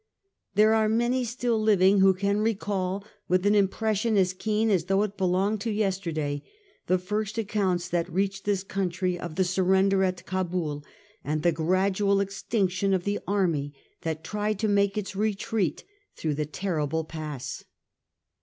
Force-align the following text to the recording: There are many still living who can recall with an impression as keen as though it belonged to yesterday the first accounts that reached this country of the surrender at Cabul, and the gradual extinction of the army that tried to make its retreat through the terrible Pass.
There 0.55 0.73
are 0.73 0.89
many 0.89 1.23
still 1.23 1.61
living 1.61 1.99
who 1.99 2.15
can 2.15 2.39
recall 2.39 3.05
with 3.27 3.45
an 3.45 3.53
impression 3.53 4.17
as 4.17 4.33
keen 4.33 4.71
as 4.71 4.85
though 4.85 5.03
it 5.03 5.15
belonged 5.15 5.61
to 5.61 5.69
yesterday 5.71 6.41
the 6.87 6.97
first 6.97 7.37
accounts 7.37 7.87
that 7.89 8.11
reached 8.11 8.43
this 8.43 8.63
country 8.63 9.19
of 9.19 9.35
the 9.35 9.43
surrender 9.43 10.03
at 10.03 10.25
Cabul, 10.25 10.83
and 11.23 11.43
the 11.43 11.51
gradual 11.51 12.19
extinction 12.19 12.95
of 12.95 13.03
the 13.03 13.19
army 13.27 13.75
that 14.01 14.23
tried 14.23 14.57
to 14.57 14.67
make 14.67 14.97
its 14.97 15.15
retreat 15.15 15.83
through 16.15 16.33
the 16.33 16.47
terrible 16.47 17.03
Pass. 17.03 17.63